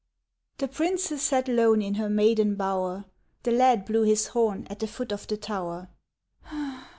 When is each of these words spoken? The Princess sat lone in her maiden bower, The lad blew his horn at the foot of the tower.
The 0.57 0.67
Princess 0.67 1.21
sat 1.21 1.47
lone 1.47 1.83
in 1.83 1.93
her 1.93 2.09
maiden 2.09 2.55
bower, 2.55 3.05
The 3.43 3.51
lad 3.51 3.85
blew 3.85 4.01
his 4.01 4.29
horn 4.29 4.65
at 4.67 4.79
the 4.79 4.87
foot 4.87 5.11
of 5.11 5.27
the 5.27 5.37
tower. 5.37 5.89